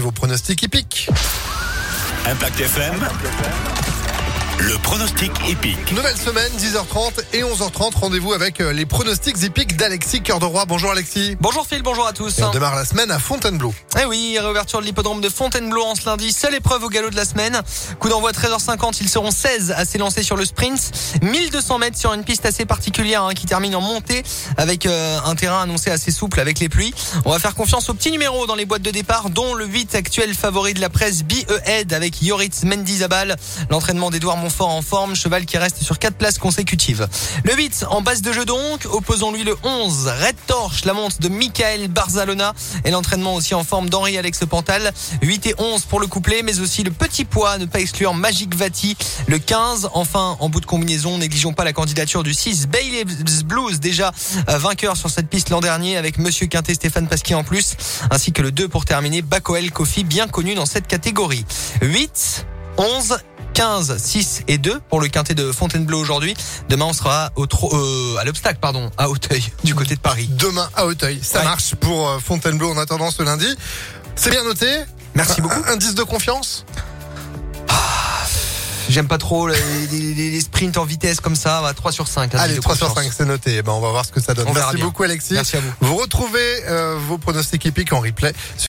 vos 0.00 0.12
pronostics 0.12 0.62
hippiques. 0.62 1.08
Impact 2.30 2.60
FM. 2.60 3.77
Le 4.60 4.76
pronostic 4.78 5.30
épique. 5.48 5.92
Nouvelle 5.92 6.16
semaine, 6.16 6.50
10h30 6.58 7.12
et 7.32 7.42
11h30. 7.42 7.94
Rendez-vous 7.94 8.32
avec 8.32 8.60
euh, 8.60 8.72
les 8.72 8.86
pronostics 8.86 9.40
hippiques 9.40 9.76
d'Alexis 9.76 10.20
Cœur 10.20 10.40
de 10.40 10.46
Roi. 10.46 10.64
Bonjour 10.66 10.90
Alexis. 10.90 11.36
Bonjour 11.40 11.64
Phil, 11.64 11.82
bonjour 11.82 12.06
à 12.06 12.12
tous. 12.12 12.40
Et 12.40 12.42
on 12.42 12.50
démarre 12.50 12.74
la 12.74 12.84
semaine 12.84 13.12
à 13.12 13.20
Fontainebleau. 13.20 13.72
Eh 14.00 14.04
oui, 14.06 14.36
réouverture 14.36 14.80
de 14.80 14.84
l'hippodrome 14.84 15.20
de 15.20 15.28
Fontainebleau 15.28 15.84
en 15.84 15.94
ce 15.94 16.06
lundi. 16.06 16.32
Seule 16.32 16.56
épreuve 16.56 16.82
au 16.82 16.88
galop 16.88 17.10
de 17.10 17.16
la 17.16 17.24
semaine. 17.24 17.60
Coup 18.00 18.08
d'envoi 18.08 18.32
13h50. 18.32 18.98
Ils 19.00 19.08
seront 19.08 19.30
16 19.30 19.74
à 19.76 19.84
s'élancer 19.84 20.24
sur 20.24 20.36
le 20.36 20.44
sprint. 20.44 20.90
1200 21.22 21.78
mètres 21.78 21.98
sur 21.98 22.12
une 22.12 22.24
piste 22.24 22.44
assez 22.44 22.64
particulière 22.64 23.22
hein, 23.22 23.34
qui 23.34 23.46
termine 23.46 23.76
en 23.76 23.80
montée 23.80 24.24
avec 24.56 24.86
euh, 24.86 25.18
un 25.24 25.36
terrain 25.36 25.62
annoncé 25.62 25.90
assez 25.90 26.10
souple 26.10 26.40
avec 26.40 26.58
les 26.58 26.68
pluies. 26.68 26.92
On 27.24 27.30
va 27.30 27.38
faire 27.38 27.54
confiance 27.54 27.88
aux 27.90 27.94
petits 27.94 28.10
numéros 28.10 28.46
dans 28.48 28.56
les 28.56 28.66
boîtes 28.66 28.82
de 28.82 28.90
départ, 28.90 29.30
dont 29.30 29.54
le 29.54 29.66
8 29.66 29.94
actuel 29.94 30.34
favori 30.34 30.74
de 30.74 30.80
la 30.80 30.90
presse, 30.90 31.22
Be 31.22 31.44
Head 31.64 31.92
avec 31.92 32.22
Yoritz 32.22 32.64
Mendizabal. 32.64 33.36
L'entraînement 33.70 34.10
d'Edouard 34.10 34.47
Montfort 34.48 34.70
en 34.70 34.80
forme. 34.80 35.14
Cheval 35.14 35.44
qui 35.44 35.58
reste 35.58 35.82
sur 35.82 35.98
4 35.98 36.16
places 36.16 36.38
consécutives. 36.38 37.06
Le 37.44 37.54
8 37.54 37.84
en 37.90 38.00
base 38.00 38.22
de 38.22 38.32
jeu 38.32 38.46
donc. 38.46 38.86
Opposons-lui 38.90 39.44
le 39.44 39.54
11. 39.62 40.06
Red 40.06 40.36
Torch, 40.46 40.86
la 40.86 40.94
monte 40.94 41.20
de 41.20 41.28
Michael 41.28 41.88
Barzalona. 41.88 42.54
Et 42.86 42.90
l'entraînement 42.90 43.34
aussi 43.34 43.54
en 43.54 43.62
forme 43.62 43.90
d'Henri 43.90 44.16
Alex 44.16 44.46
Pantal. 44.48 44.90
8 45.20 45.48
et 45.48 45.54
11 45.58 45.82
pour 45.82 46.00
le 46.00 46.06
couplet, 46.06 46.40
mais 46.42 46.60
aussi 46.60 46.82
le 46.82 46.90
petit 46.90 47.26
poids, 47.26 47.58
ne 47.58 47.66
pas 47.66 47.80
exclure 47.80 48.14
Magic 48.14 48.54
Vati. 48.54 48.96
Le 49.26 49.38
15, 49.38 49.90
enfin 49.92 50.38
en 50.40 50.48
bout 50.48 50.62
de 50.62 50.66
combinaison, 50.66 51.18
négligeons 51.18 51.52
pas 51.52 51.64
la 51.64 51.74
candidature 51.74 52.22
du 52.22 52.32
6 52.32 52.68
Bailey's 52.68 53.42
Blues, 53.44 53.80
déjà 53.80 54.12
euh, 54.48 54.56
vainqueur 54.56 54.96
sur 54.96 55.10
cette 55.10 55.28
piste 55.28 55.50
l'an 55.50 55.60
dernier 55.60 55.98
avec 55.98 56.16
Monsieur 56.16 56.46
Quintet 56.46 56.72
Stéphane 56.72 57.06
Pasquier 57.06 57.34
en 57.34 57.44
plus, 57.44 57.76
ainsi 58.10 58.32
que 58.32 58.40
le 58.40 58.50
2 58.50 58.66
pour 58.68 58.86
terminer, 58.86 59.20
Bacoel 59.20 59.70
Kofi, 59.72 60.04
bien 60.04 60.26
connu 60.26 60.54
dans 60.54 60.66
cette 60.66 60.86
catégorie. 60.86 61.44
8, 61.82 62.46
11 62.78 63.18
15, 63.62 63.96
6 63.98 64.42
et 64.46 64.56
2 64.56 64.78
pour 64.88 65.00
le 65.00 65.08
quintet 65.08 65.34
de 65.34 65.50
Fontainebleau 65.50 65.98
aujourd'hui. 65.98 66.36
Demain, 66.68 66.84
on 66.84 66.92
sera 66.92 67.32
au 67.34 67.44
euh, 67.72 68.16
à 68.16 68.22
l'obstacle, 68.22 68.60
pardon, 68.60 68.88
à 68.96 69.08
Hauteuil, 69.08 69.42
du 69.64 69.74
côté 69.74 69.96
de 69.96 70.00
Paris. 70.00 70.28
Demain 70.30 70.70
à 70.76 70.86
Hauteuil. 70.86 71.18
Ça 71.24 71.40
Ouais. 71.40 71.44
marche 71.44 71.74
pour 71.74 72.08
euh, 72.08 72.18
Fontainebleau 72.20 72.70
en 72.70 72.78
attendant 72.78 73.10
ce 73.10 73.24
lundi. 73.24 73.48
C'est 74.14 74.30
bien 74.30 74.44
noté. 74.44 74.68
Merci 75.16 75.40
beaucoup. 75.40 75.60
un 75.66 75.72
Indice 75.72 75.96
de 75.96 76.04
confiance? 76.04 76.64
J'aime 78.90 79.06
pas 79.06 79.18
trop 79.18 79.48
les, 79.48 79.54
les- 79.90 80.14
les- 80.14 80.30
les 80.30 80.40
sprints 80.40 80.78
en 80.78 80.84
vitesse 80.86 81.20
comme 81.20 81.36
ça, 81.36 81.60
va 81.60 81.74
3 81.74 81.92
sur 81.92 82.08
5. 82.08 82.34
hein, 82.34 82.38
Allez, 82.40 82.54
de 82.56 82.60
3 82.62 82.74
sur 82.74 82.88
confiance. 82.88 83.04
5, 83.04 83.12
c'est 83.18 83.26
noté. 83.26 83.56
Eh 83.58 83.62
Ben, 83.62 83.72
on 83.72 83.80
va 83.80 83.90
voir 83.90 84.06
ce 84.06 84.12
que 84.12 84.20
ça 84.20 84.32
donne. 84.32 84.46
On 84.48 84.54
Merci 84.54 84.78
beaucoup 84.78 85.02
Alexis. 85.02 85.34
Merci 85.34 85.58
à 85.58 85.60
vous. 85.60 85.70
Vous 85.82 85.96
retrouvez 85.96 86.64
euh, 86.68 86.96
vos 87.06 87.18
pronostics 87.18 87.66
épiques 87.66 87.92
en 87.92 88.00
replay 88.00 88.32